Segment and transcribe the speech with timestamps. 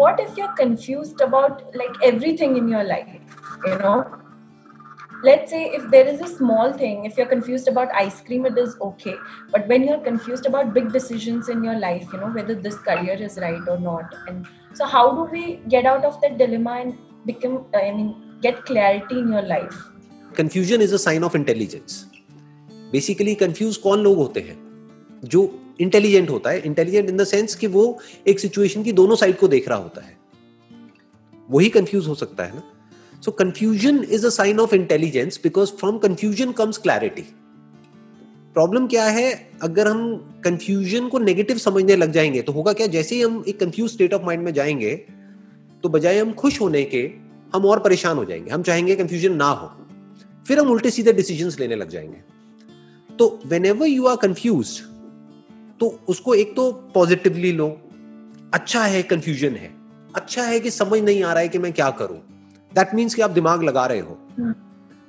[0.00, 3.08] what if you're confused about like everything in your life
[3.66, 4.04] you know
[5.22, 8.58] let's say if there is a small thing if you're confused about ice cream it
[8.58, 9.14] is okay
[9.50, 13.14] but when you're confused about big decisions in your life you know whether this career
[13.14, 16.98] is right or not and so how do we get out of that dilemma and
[17.24, 19.80] become i mean get clarity in your life
[20.34, 22.04] confusion is a sign of intelligence
[22.92, 24.56] basically confuse कौन लोग होते हैं
[25.24, 25.40] जो
[25.81, 29.47] intelligent होता है intelligent in the sense कि वो एक सिचुएशन की दोनों साइड को
[29.47, 30.17] देख रहा होता है।
[31.49, 32.63] वही कंफ्यूज हो सकता है ना।
[33.21, 37.21] So confusion is a sign of intelligence because from confusion comes clarity
[38.55, 39.51] problem क्या है?
[39.61, 42.87] अगर हम कंफ्यूजन को नेगेटिव समझने लग जाएँगे तो होगा क्या?
[42.87, 44.95] जैसे ही हम एक कंफ्यूज स्टेट ऑफ़ माइंड में जाएँगे
[45.83, 47.11] तो बजाय हम खुश होने के,
[47.55, 49.71] हम और परेशान हो जाएँगे। हम चाहेंगे कंफ्यूजन ना हो।
[50.47, 52.17] फिर हम उल्टे सीधे डिसीजंस लेने लग जाएँगे।
[53.19, 54.81] तो whenever you are confuse
[55.81, 57.81] तो उसको एक तो पॉजिटिवली लो।
[58.53, 59.73] अच्छा है कंफ्यूजन है।
[60.15, 62.17] अच्छा है कि समझ नहीं आ रहा है कि मैं क्या करूँ।
[62.73, 64.17] दैट मीन्स कि आप दिमाग लगा रहे हो।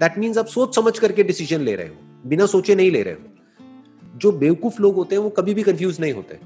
[0.00, 1.94] दैट मीन्स आप सोच समझ करके डिसीज़न ले रहे हो।
[2.26, 3.20] बिना सोचे नहीं ले रहे हो।
[4.16, 6.38] जो बेवकूफ़ लोग होते हैं वो कभी भी कंफ्यूज नहीं होते।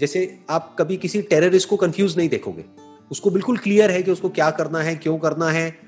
[0.00, 2.64] जैसे आप कभी किसी टेररिस्ट को कंफ्यूज नहीं देखोगे।
[3.10, 5.78] उसको बिल्कुल क्लियर है कि उसको क्या करना है क्यों करना है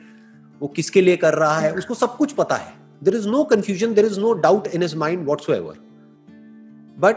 [0.61, 3.95] वो किसके लिए कर रहा है उसको सब कुछ पता है। There is no confusion
[3.95, 5.51] there is no doubt in his mind what's
[7.01, 7.17] but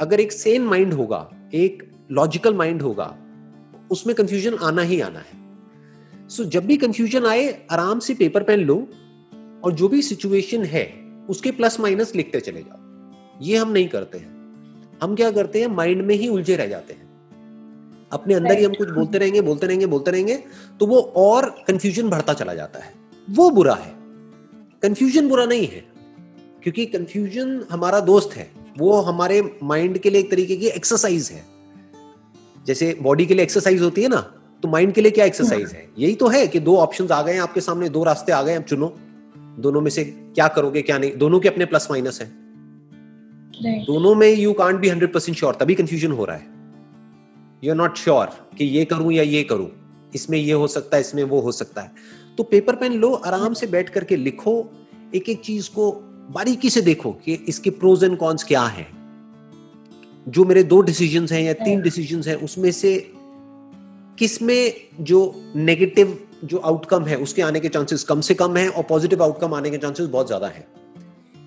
[0.00, 3.16] अगर एक सेन माइंड होगा एक लॉजिकल माइंड होगा
[3.90, 5.44] उसमें कंफ्यूजन आना ही आना है।
[6.28, 8.88] सो so, जब भी कंफ्यूजन आए आराम से पेपर पेन लो
[9.64, 10.92] और जो भी सिचुएशन है
[11.28, 12.78] उसके प्लस माइनस लिखते चले जाओ।
[13.42, 14.34] ये हम नहीं करते हैं।
[15.02, 15.66] हम क्या करते हैं?
[15.66, 17.04] माइंड में ही उलझे रह जाते हैं।
[18.12, 20.44] अपने अंदर ही हम कुछ बोलते रहेंगे बोलते रहेंगे बोलते रहेंगे
[20.80, 22.94] तो वो और कंफ्यूजन बढ़ता चला जाता है।
[23.30, 23.94] वो बुरा है।
[24.82, 25.84] कंफ्यूजन बुरा नहीं है।
[26.62, 31.44] क्योंकि कंफ्यूजन हमारा दोस्त है। वो हमारे माइंड के लिए एक तरीके की एक्सरसाइज है।
[32.66, 34.20] जैसे बॉडी के लिए एक्सरसाइज होती है ना
[34.62, 35.88] तो माइंड के लिए क्या एक्सरसाइज है?
[35.98, 38.62] यही तो है कि दो ऑप्शंस आ गए आपके सामने दो रास्ते आ गए अब
[38.62, 38.86] चुनो।
[39.58, 42.26] दोनों में से क्या करोगे क्या नहीं दोनों के अपने प्लस माइनस है।
[43.84, 46.46] दोनों में you can't be hundred percent sure तभी कंफ्यूजन हो रहा है।
[47.64, 48.26] यू आर नॉट श्योर
[48.58, 49.68] कि ये करूँ या ये करूँ।
[50.14, 51.92] इसमें ये हो सकता है इसमें वो हो सकता है।
[52.36, 54.56] तो पेपर पेन लो आराम से बैठ करके लिखो।
[55.14, 55.90] एक एक चीज़ को
[56.28, 58.86] बारीकी से देखो कि इसके प्रोज एंड कॉन्स क्या हैं।
[60.26, 62.96] जो मेरे दो डिसीजंस हैं या तीन डिसीजंस हैं उसमें से
[64.18, 65.20] किसमें जो
[65.56, 69.54] नेगेटिव जो आउटकम है उसके आने के चांसेस कम से कम है और पॉजिटिव आउटकम
[69.54, 70.66] आने के चांसेस बहुत ज़्यादा है।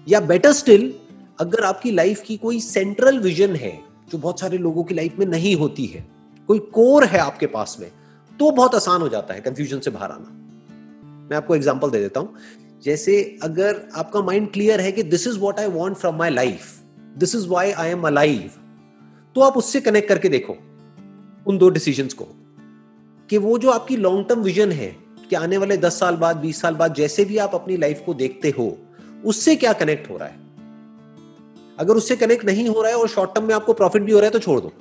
[0.08, 0.94] या बेटर स्टिल
[1.40, 3.78] अगर आपकी लाइफ की कोई सेंट्रल विजन है
[4.12, 6.06] जो बहुत सारे लोगों की लाइफ में नहीं होती है
[6.50, 7.90] कोई कोर है आपके पास में
[8.40, 10.30] तो बहुत आसान हो जाता है कंफ्यूजन से बाहर आना।
[11.30, 12.34] मैं आपको एग्ज़ाम्पल दे देता हूँ।
[12.84, 16.74] जैसे अगर आपका माइंड क्लियर है कि this is what I want from my life
[17.18, 18.50] this is why I am alive
[19.36, 20.58] तो आप उससे कनेक्ट करके देखो
[21.48, 22.28] उन दो डिसीज़न को
[23.30, 24.88] कि वो जो आपकी लॉन्ग टर्म विजन है,
[25.30, 28.14] कि आने वाले दस साल बाद, बीस साल बाद जैसे भी आप अपनी लाइफ को
[28.14, 28.78] देखते हो,
[29.26, 30.36] उससे क्या कनेक्ट हो रहा है?
[31.80, 34.20] अगर उससे कनेक्ट नहीं हो रहा है और शॉर्ट टर्म में आपको प्रॉफिट भी हो
[34.20, 34.72] रहा है तो छोड़ दो,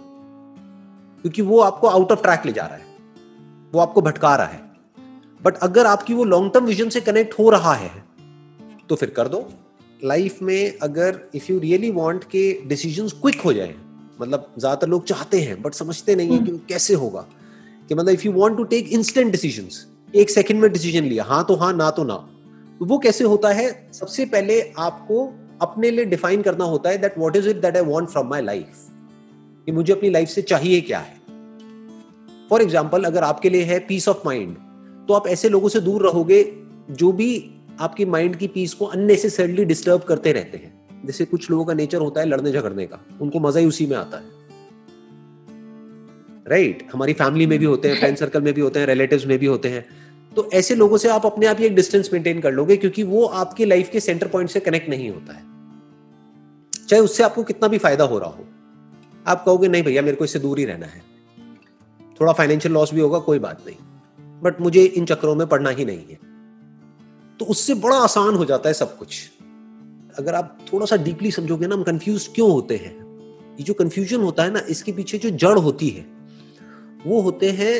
[1.22, 2.84] क्योंकि वो आपको आउट ऑफ़ ट्रैक ले जा रहा है,
[3.72, 4.65] वो आपको भटका रहा है।
[5.40, 7.90] बट अगर आपकी वो लॉन्ग टर्म विजन से कनेक्ट हो रहा है
[8.88, 9.48] तो फिर कर दो।
[10.04, 13.74] लाइफ में अगर इफ़ यू रियली वांट के डिसीजंस क्विक हो जाए
[14.20, 17.26] मतलब ज़्यादातर लोग चाहते हैं बट समझते नहीं है कि कैसे होगा।
[17.88, 21.44] कि मतलब if you want to take instant decisions एक सेकंड में डिसीज़न लिया हाँ
[21.44, 22.14] तो हाँ ना तो ना।
[22.80, 23.90] तो वो कैसे होता है?
[23.92, 25.26] सबसे पहले आपको
[25.62, 28.42] अपने लिए डिफाइन करना होता है that what is it that I want from my
[28.42, 28.86] life
[29.66, 31.16] कि मुझे अपनी लाइफ से चाहिए क्या है?
[32.50, 34.56] फॉर एग्ज़ाम्पल अगर आपके लिए है पीस ऑफ़ माइंड
[35.08, 36.52] तो आप ऐसे लोगों से दूर रहोगे
[36.90, 37.50] जो भी
[37.80, 41.98] आपकी माइंड की पीस को अननेसेसरली डिस्टर्ब करते रहते हैं। जैसे कुछ लोगों का नेचर
[41.98, 44.24] होता है लड़ने झगड़ने का, उनको मज़ा ही उसी में आता है।
[46.48, 46.94] Right right?
[46.94, 49.46] हमारी फैमिली में भी होते हैं फ्रेंड सर्कल में भी होते हैं रिलेटिव में भी
[49.46, 49.86] होते हैं।
[50.36, 53.24] तो ऐसे लोगों से आप अपने आप ही एक डिस्टेंस मेंटेन कर लोगे क्योंकि वो
[53.24, 55.44] आपके लाइफ के सेंटर पॉइंट से कनेक्ट नहीं होता है।
[56.88, 58.44] चाहे उससे आपको कितना भी फ़ायदा हो रहा हो।
[59.26, 61.02] आप कहोगे, नहीं भैया, मेरे को इससे दूर ही रहना है।
[62.20, 63.76] थोड़ा फाइनेंशियल लॉस भी होगा, कोई बात नहीं।
[64.42, 66.18] बट मुझे इन चक्रों में पढ़ना ही नहीं है।
[67.40, 69.30] तो उससे बड़ा आसान हो जाता है सब कुछ।
[70.18, 72.94] अगर आप थोड़ा सा डीपली समझोगे ना हम कंफ्यूज क्यों होते हैं?
[73.58, 76.04] ये जो कंफ्यूजन होता है ना इसके पीछे जो जड़ होती है
[77.06, 77.74] वो होते हैं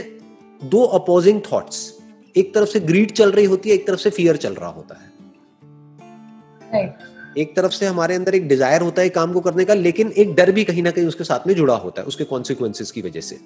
[0.61, 1.93] दो अपोजिंग थॉट्स
[2.37, 4.95] एक तरफ़ से ग्रीड चल रही होती है एक तरफ़ से फियर चल रहा होता
[4.95, 5.13] है।
[6.73, 7.39] Right.
[7.39, 10.35] एक तरफ़ से हमारे अंदर एक डिज़ायर होता है काम को करने का लेकिन एक
[10.35, 13.21] डर भी कहीं ना कहीं उसके साथ में जुड़ा होता है उसके कॉन्सिक्वेंसेस की वजह
[13.21, 13.39] से।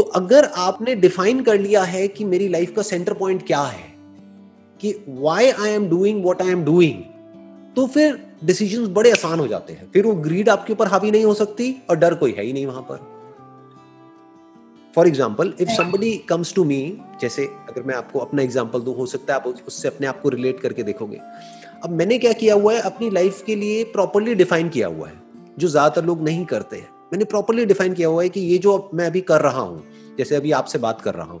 [0.00, 3.82] तो अगर आपने डिफाइन कर लिया है कि मेरी लाइफ का सेंटर पॉइंट क्या है,
[4.80, 7.02] कि why I am doing what I am doing
[7.76, 11.24] तो फिर डिसीजंस बड़े आसान हो जाते हैं। फिर वो ग्रीड आपके ऊपर हावी नहीं
[11.24, 12.96] हो सकती और डर कोई है ही नहीं वहाँ पर।
[14.94, 16.80] For example if somebody comes to me
[17.20, 20.28] जैसे अगर मैं आपको अपना एग्ज़ाम्पल दूँ, हो सकता है आप उससे अपने आप को
[20.28, 21.18] रिलेट करके देखोगे।
[21.84, 22.80] अब मैंने क्या किया हुआ है?
[22.82, 25.20] अपनी लाइफ के लिए प्रॉपरली डिफाइन किया हुआ है,
[25.58, 28.90] जो ज़्यादातर लोग नहीं करते हैं। मैंने प्रॉपरली डिफाइन किया हुआ है कि ये जो
[28.94, 29.82] मैं अभी कर रहा हूँ
[30.18, 31.40] जैसे अभी आपसे बात कर रहा हूँ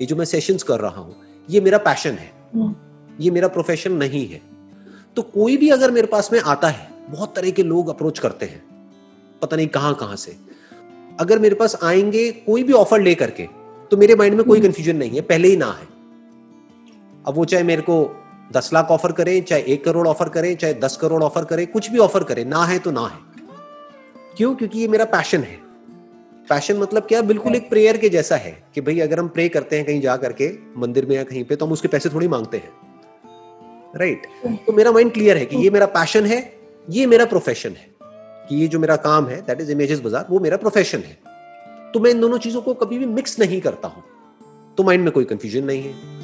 [0.00, 1.16] ये जो मैं सेशंस कर रहा हूँ
[1.50, 2.74] ये मेरा पैशन है। हम्म।
[3.20, 4.40] ये मेरा प्रोफेशन नहीं है।
[5.16, 8.46] तो कोई भी अगर मेरे पास में आता है बहुत तरह के लोग अप्रोच करते
[8.46, 8.62] हैं
[9.42, 10.36] पता नहीं कहाँ कहाँ से।
[11.20, 13.46] अगर मेरे पास आएँगे कोई भी ऑफ़र ले करके
[13.90, 15.88] तो मेरे माइंड में कोई कंफ्यूजन हम्म। नहीं है पहले ही ना है।
[17.26, 18.16] अब वो चाहे मेरे को
[18.52, 21.90] दस लाख ऑफ़र करें चाहे एक करोड़ ऑफ़र करें चाहे दस करोड़ ऑफ़र करें कुछ
[21.90, 23.29] भी ऑफ़र करें ना है तो ना है।
[24.36, 24.54] क्यों?
[24.54, 25.58] क्योंकि ये मेरा पैशन है।
[26.48, 27.22] पैशन मतलब क्या?
[27.22, 30.16] बिल्कुल एक प्रेयर के जैसा है कि भाई अगर हम प्रे करते हैं कहीं जा
[30.16, 32.70] करके मंदिर में या कहीं पे तो हम उसके पैसे थोड़ी मांगते हैं।
[33.96, 34.66] Right right?
[34.66, 36.40] तो मेरा माइंड क्लियर है कि ये मेरा पैशन है
[36.90, 37.88] ये मेरा प्रोफेशन है।
[38.48, 41.18] कि ये जो मेरा काम है दैट इज़ इमेजेस बाज़ार वो मेरा प्रोफेशन है।
[41.92, 44.02] तो मैं इन दोनों चीज़ों को कभी भी मिक्स नहीं करता हूँ।
[44.78, 46.19] तो माइंड में कोई कंफ्यूजन नहीं है।